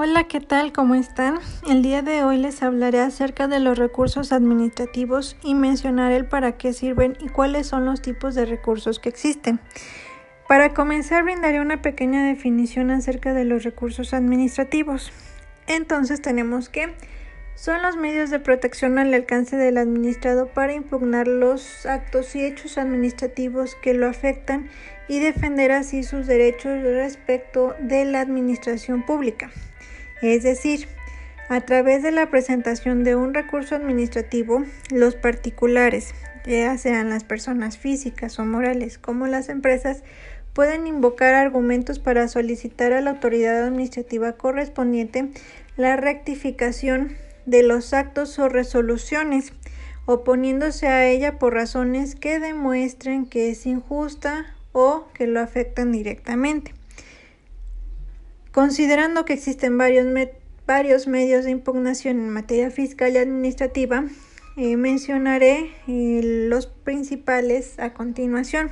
Hola, 0.00 0.28
¿qué 0.28 0.38
tal? 0.38 0.72
¿Cómo 0.72 0.94
están? 0.94 1.40
El 1.68 1.82
día 1.82 2.02
de 2.02 2.22
hoy 2.22 2.38
les 2.38 2.62
hablaré 2.62 3.00
acerca 3.00 3.48
de 3.48 3.58
los 3.58 3.76
recursos 3.76 4.30
administrativos 4.30 5.36
y 5.42 5.56
mencionaré 5.56 6.14
el 6.14 6.24
para 6.24 6.56
qué 6.56 6.72
sirven 6.72 7.16
y 7.18 7.26
cuáles 7.26 7.66
son 7.66 7.84
los 7.84 8.00
tipos 8.00 8.36
de 8.36 8.46
recursos 8.46 9.00
que 9.00 9.08
existen. 9.08 9.58
Para 10.46 10.72
comenzar, 10.72 11.24
brindaré 11.24 11.60
una 11.60 11.82
pequeña 11.82 12.24
definición 12.24 12.92
acerca 12.92 13.34
de 13.34 13.42
los 13.42 13.64
recursos 13.64 14.14
administrativos. 14.14 15.10
Entonces 15.66 16.22
tenemos 16.22 16.68
que 16.68 16.94
son 17.56 17.82
los 17.82 17.96
medios 17.96 18.30
de 18.30 18.38
protección 18.38 19.00
al 19.00 19.12
alcance 19.12 19.56
del 19.56 19.78
administrado 19.78 20.46
para 20.46 20.74
impugnar 20.74 21.26
los 21.26 21.86
actos 21.86 22.36
y 22.36 22.44
hechos 22.44 22.78
administrativos 22.78 23.74
que 23.74 23.94
lo 23.94 24.06
afectan 24.06 24.68
y 25.08 25.18
defender 25.18 25.72
así 25.72 26.04
sus 26.04 26.28
derechos 26.28 26.84
respecto 26.84 27.74
de 27.80 28.04
la 28.04 28.20
administración 28.20 29.04
pública. 29.04 29.50
Es 30.22 30.42
decir, 30.42 30.88
a 31.48 31.60
través 31.62 32.02
de 32.02 32.10
la 32.10 32.28
presentación 32.28 33.04
de 33.04 33.14
un 33.14 33.34
recurso 33.34 33.74
administrativo, 33.74 34.64
los 34.90 35.14
particulares, 35.14 36.14
ya 36.44 36.76
sean 36.76 37.10
las 37.10 37.24
personas 37.24 37.78
físicas 37.78 38.38
o 38.38 38.44
morales 38.44 38.98
como 38.98 39.26
las 39.26 39.48
empresas, 39.48 40.02
pueden 40.52 40.86
invocar 40.86 41.34
argumentos 41.34 42.00
para 42.00 42.26
solicitar 42.26 42.92
a 42.92 43.00
la 43.00 43.10
autoridad 43.10 43.62
administrativa 43.62 44.32
correspondiente 44.32 45.30
la 45.76 45.96
rectificación 45.96 47.12
de 47.46 47.62
los 47.62 47.94
actos 47.94 48.38
o 48.38 48.48
resoluciones, 48.48 49.52
oponiéndose 50.04 50.88
a 50.88 51.06
ella 51.06 51.38
por 51.38 51.54
razones 51.54 52.16
que 52.16 52.40
demuestren 52.40 53.26
que 53.26 53.50
es 53.50 53.66
injusta 53.66 54.46
o 54.72 55.06
que 55.14 55.26
lo 55.26 55.40
afectan 55.40 55.92
directamente. 55.92 56.77
Considerando 58.52 59.24
que 59.24 59.34
existen 59.34 59.76
varios, 59.78 61.06
medios 61.06 61.44
de 61.44 61.50
impugnación 61.50 62.18
en 62.18 62.30
materia 62.30 62.70
fiscal 62.70 63.12
y 63.12 63.18
administrativa, 63.18 64.04
eh, 64.56 64.76
mencionaré 64.76 65.70
eh, 65.86 66.20
los 66.48 66.66
principales 66.66 67.78
a 67.78 67.92
continuación. 67.92 68.70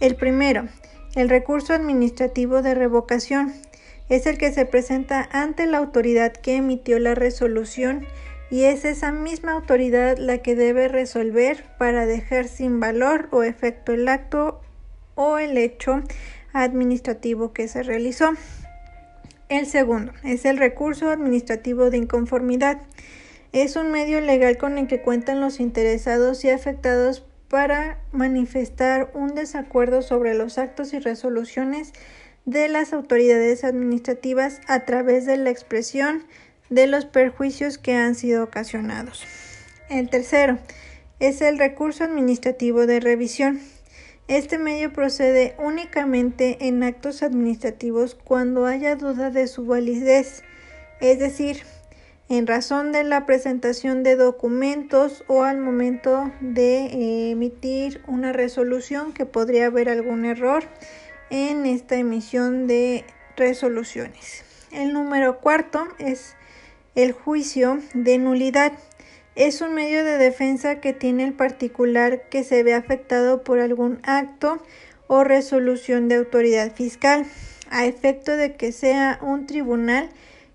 El 0.00 0.16
primero, 0.16 0.68
el 1.14 1.28
recurso 1.28 1.74
administrativo 1.74 2.62
de 2.62 2.74
revocación 2.74 3.52
es 4.08 4.26
el 4.26 4.38
que 4.38 4.52
se 4.52 4.66
presenta 4.66 5.28
ante 5.32 5.66
la 5.66 5.78
autoridad 5.78 6.32
que 6.32 6.56
emitió 6.56 6.98
la 6.98 7.14
resolución 7.14 8.06
y 8.50 8.64
es 8.64 8.84
esa 8.84 9.12
misma 9.12 9.52
autoridad 9.52 10.18
la 10.18 10.38
que 10.38 10.54
debe 10.54 10.88
resolver 10.88 11.64
para 11.78 12.06
dejar 12.06 12.48
sin 12.48 12.80
valor 12.80 13.28
o 13.30 13.42
efecto 13.42 13.92
el 13.92 14.08
acto 14.08 14.60
o 15.14 15.38
el 15.38 15.56
hecho 15.56 16.02
administrativo 16.52 17.52
que 17.52 17.68
se 17.68 17.82
realizó. 17.82 18.32
El 19.48 19.66
segundo 19.66 20.12
es 20.22 20.44
el 20.44 20.56
recurso 20.56 21.10
administrativo 21.10 21.90
de 21.90 21.98
inconformidad. 21.98 22.80
Es 23.52 23.76
un 23.76 23.90
medio 23.90 24.20
legal 24.20 24.56
con 24.56 24.78
el 24.78 24.86
que 24.86 25.02
cuentan 25.02 25.40
los 25.40 25.60
interesados 25.60 26.44
y 26.44 26.50
afectados 26.50 27.24
para 27.48 27.98
manifestar 28.10 29.10
un 29.14 29.34
desacuerdo 29.34 30.02
sobre 30.02 30.34
los 30.34 30.58
actos 30.58 30.92
y 30.94 30.98
resoluciones 30.98 31.92
de 32.46 32.68
las 32.68 32.92
autoridades 32.92 33.64
administrativas 33.64 34.60
a 34.66 34.80
través 34.80 35.24
de 35.26 35.36
la 35.36 35.50
expresión 35.50 36.24
de 36.70 36.86
los 36.86 37.04
perjuicios 37.04 37.78
que 37.78 37.94
han 37.94 38.14
sido 38.14 38.44
ocasionados. 38.44 39.24
El 39.88 40.08
tercero 40.08 40.58
es 41.20 41.42
el 41.42 41.58
recurso 41.58 42.04
administrativo 42.04 42.86
de 42.86 43.00
revisión. 43.00 43.60
Este 44.26 44.56
medio 44.56 44.90
procede 44.90 45.54
únicamente 45.58 46.66
en 46.66 46.82
actos 46.82 47.22
administrativos 47.22 48.14
cuando 48.14 48.64
haya 48.64 48.96
duda 48.96 49.30
de 49.30 49.46
su 49.46 49.66
validez, 49.66 50.42
es 51.00 51.18
decir, 51.18 51.62
en 52.30 52.46
razón 52.46 52.90
de 52.92 53.04
la 53.04 53.26
presentación 53.26 54.02
de 54.02 54.16
documentos 54.16 55.24
o 55.26 55.42
al 55.42 55.58
momento 55.58 56.32
de 56.40 57.32
emitir 57.32 58.00
una 58.06 58.32
resolución 58.32 59.12
que 59.12 59.26
podría 59.26 59.66
haber 59.66 59.90
algún 59.90 60.24
error 60.24 60.64
en 61.28 61.66
esta 61.66 61.96
emisión 61.96 62.66
de 62.66 63.04
resoluciones. 63.36 64.42
El 64.72 64.94
número 64.94 65.40
cuarto 65.40 65.86
es 65.98 66.34
el 66.94 67.12
juicio 67.12 67.78
de 67.92 68.16
nulidad. 68.16 68.72
Es 69.36 69.60
un 69.60 69.74
medio 69.74 70.04
de 70.04 70.16
defensa 70.16 70.80
que 70.80 70.92
tiene 70.92 71.24
el 71.24 71.32
particular 71.32 72.28
que 72.28 72.44
se 72.44 72.62
ve 72.62 72.72
afectado 72.72 73.42
por 73.42 73.58
algún 73.58 73.98
acto 74.04 74.62
o 75.08 75.24
resolución 75.24 76.08
de 76.08 76.14
autoridad 76.14 76.72
fiscal, 76.74 77.26
a 77.68 77.84
efecto 77.84 78.36
de 78.36 78.54
que 78.54 78.70
sea 78.70 79.18
un 79.22 79.46
tribunal 79.46 80.08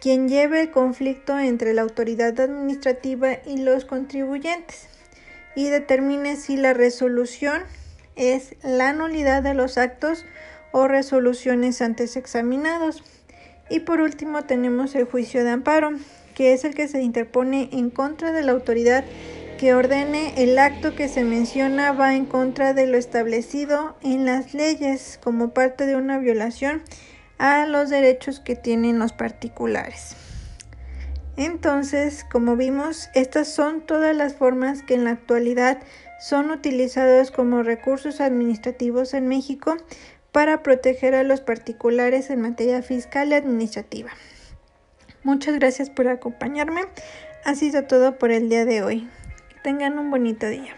quien 0.00 0.28
lleve 0.28 0.60
el 0.60 0.70
conflicto 0.70 1.38
entre 1.38 1.74
la 1.74 1.82
autoridad 1.82 2.40
administrativa 2.40 3.38
y 3.44 3.58
los 3.58 3.84
contribuyentes 3.84 4.88
y 5.56 5.68
determine 5.68 6.36
si 6.36 6.56
la 6.56 6.72
resolución 6.72 7.62
es 8.14 8.54
la 8.62 8.92
nulidad 8.92 9.42
de 9.42 9.54
los 9.54 9.78
actos 9.78 10.24
o 10.72 10.86
resoluciones 10.86 11.82
antes 11.82 12.16
examinados. 12.16 13.02
Y 13.70 13.80
por 13.80 14.00
último 14.00 14.42
tenemos 14.42 14.94
el 14.94 15.04
juicio 15.04 15.44
de 15.44 15.50
amparo, 15.50 15.92
que 16.34 16.52
es 16.52 16.64
el 16.64 16.74
que 16.74 16.88
se 16.88 17.00
interpone 17.00 17.70
en 17.72 17.88
contra 17.88 18.32
de 18.32 18.42
la 18.42 18.52
autoridad 18.52 19.04
que 19.58 19.74
ordene 19.74 20.32
el 20.42 20.58
acto 20.58 20.96
que 20.96 21.06
se 21.06 21.22
menciona 21.22 21.92
va 21.92 22.14
en 22.14 22.24
contra 22.24 22.72
de 22.72 22.86
lo 22.86 22.96
establecido 22.96 23.94
en 24.02 24.24
las 24.24 24.54
leyes 24.54 25.20
como 25.22 25.52
parte 25.52 25.84
de 25.84 25.96
una 25.96 26.18
violación 26.18 26.82
a 27.36 27.66
los 27.66 27.90
derechos 27.90 28.40
que 28.40 28.56
tienen 28.56 28.98
los 28.98 29.12
particulares. 29.12 30.16
Entonces, 31.36 32.24
como 32.30 32.56
vimos, 32.56 33.10
estas 33.14 33.48
son 33.48 33.82
todas 33.82 34.16
las 34.16 34.34
formas 34.34 34.82
que 34.82 34.94
en 34.94 35.04
la 35.04 35.10
actualidad 35.10 35.78
son 36.20 36.50
utilizados 36.50 37.30
como 37.30 37.62
recursos 37.62 38.20
administrativos 38.20 39.14
en 39.14 39.28
México 39.28 39.76
para 40.32 40.62
proteger 40.62 41.14
a 41.14 41.22
los 41.22 41.40
particulares 41.40 42.30
en 42.30 42.40
materia 42.40 42.82
fiscal 42.82 43.30
y 43.30 43.34
administrativa. 43.34 44.10
Muchas 45.22 45.54
gracias 45.56 45.90
por 45.90 46.08
acompañarme. 46.08 46.82
Ha 47.44 47.54
sido 47.54 47.84
todo 47.84 48.18
por 48.18 48.30
el 48.30 48.48
día 48.48 48.64
de 48.64 48.82
hoy. 48.82 49.08
Tengan 49.62 49.98
un 49.98 50.10
bonito 50.10 50.48
día. 50.48 50.74